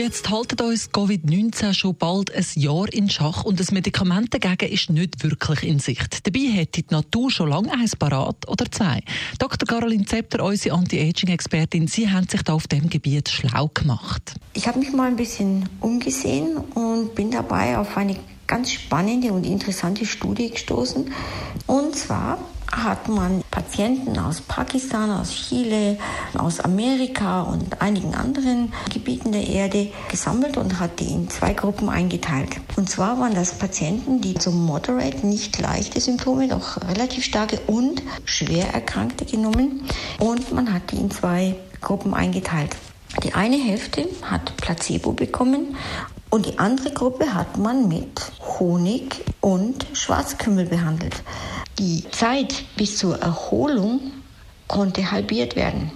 [0.00, 4.88] Jetzt haltet uns Covid-19 schon bald ein Jahr in Schach und das Medikament dagegen ist
[4.88, 6.26] nicht wirklich in Sicht.
[6.26, 9.02] Dabei hätte die Natur schon lange eins parat oder zwei.
[9.38, 9.68] Dr.
[9.68, 14.36] Caroline Zepter, unsere Anti-Aging-Expertin, Sie haben sich da auf dem Gebiet schlau gemacht.
[14.54, 19.44] Ich habe mich mal ein bisschen umgesehen und bin dabei auf eine ganz spannende und
[19.44, 21.12] interessante Studie gestoßen.
[21.66, 22.38] Und zwar
[22.72, 25.98] hat man Patienten aus Pakistan, aus Chile,
[26.36, 31.88] aus Amerika und einigen anderen Gebieten der Erde gesammelt und hat die in zwei Gruppen
[31.88, 32.56] eingeteilt.
[32.76, 38.02] Und zwar waren das Patienten, die so moderate, nicht leichte Symptome, doch relativ starke und
[38.24, 39.82] schwer Erkrankte genommen.
[40.18, 42.76] Und man hat die in zwei Gruppen eingeteilt.
[43.24, 45.76] Die eine Hälfte hat Placebo bekommen
[46.30, 51.22] und die andere Gruppe hat man mit Honig und Schwarzkümmel behandelt.
[51.78, 54.00] Die Zeit bis zur Erholung
[54.68, 55.90] konnte halbiert werden.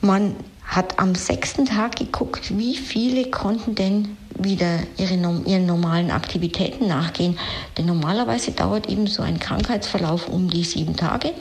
[0.00, 5.14] Man hat am sechsten Tag geguckt, wie viele konnten denn wieder ihre,
[5.46, 7.38] ihren normalen Aktivitäten nachgehen.
[7.76, 11.32] Denn normalerweise dauert eben so ein Krankheitsverlauf um die sieben Tage.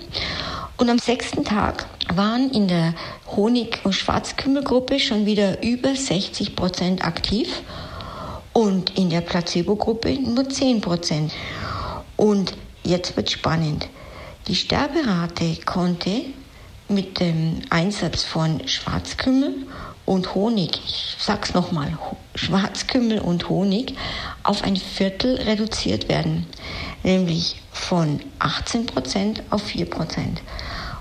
[0.77, 2.93] Und am sechsten Tag waren in der
[3.35, 7.61] Honig- und Schwarzkümmelgruppe schon wieder über 60 Prozent aktiv
[8.55, 11.31] und in der Placebo-Gruppe nur 10 Prozent.
[12.17, 13.87] Und Jetzt wird spannend.
[14.47, 16.21] Die Sterberate konnte
[16.87, 19.65] mit dem Einsatz von Schwarzkümmel
[20.05, 21.97] und Honig, ich sag's nochmal,
[22.35, 23.95] Schwarzkümmel und Honig
[24.43, 26.45] auf ein Viertel reduziert werden,
[27.01, 29.87] nämlich von 18% auf 4%.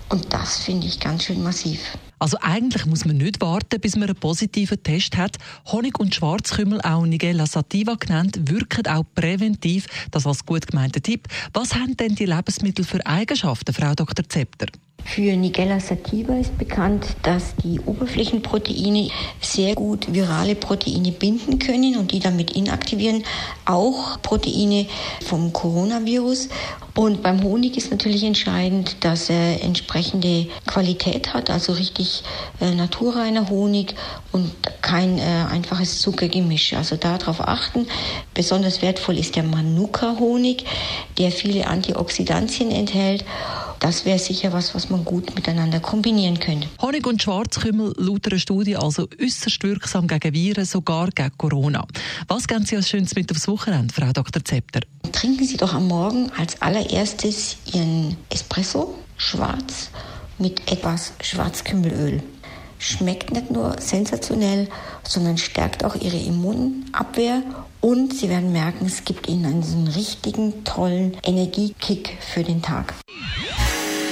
[0.08, 1.98] Und das finde ich ganz schön massiv.
[2.25, 5.36] Also eigentlich muss man nicht warten, bis man einen positiven Test hat.
[5.70, 9.86] Honig und Schwarzkümmel, auch Nigella sativa genannt, wirken auch präventiv.
[10.11, 11.29] Das als gut gemeinter Tipp.
[11.52, 14.27] Was haben denn die Lebensmittel für Eigenschaften, Frau Dr.
[14.27, 14.68] Zepter?
[15.05, 19.11] Für Nigella sativa ist bekannt, dass die Oberflächenproteine
[19.42, 23.23] sehr gut virale Proteine binden können und die damit inaktivieren,
[23.67, 24.86] auch Proteine
[25.27, 26.48] vom Coronavirus.
[26.96, 32.22] Und beim Honig ist natürlich entscheidend, dass er entsprechende Qualität hat, also richtig
[32.60, 33.96] äh, naturreiner Honig
[34.30, 36.72] und kein äh, einfaches Zuckergemisch.
[36.74, 37.88] Also darauf achten.
[38.32, 40.64] Besonders wertvoll ist der Manuka-Honig,
[41.18, 43.24] der viele Antioxidantien enthält
[43.84, 46.68] das wäre sicher was, was man gut miteinander kombinieren könnte.
[46.80, 51.86] Honig und Schwarzkümmel laut einer Studie also äußerst wirksam gegen Viren, sogar gegen Corona.
[52.27, 54.42] Was geben Sie als Schönes mit aufs Wochenende, Frau Dr.
[54.42, 54.80] Zepter?
[55.12, 59.90] Trinken Sie doch am Morgen als allererstes Ihren Espresso schwarz
[60.39, 62.23] mit etwas Schwarzkümmelöl.
[62.78, 64.67] Schmeckt nicht nur sensationell,
[65.06, 67.42] sondern stärkt auch Ihre Immunabwehr
[67.83, 72.94] und Sie werden merken, es gibt Ihnen einen richtigen, tollen Energiekick für den Tag.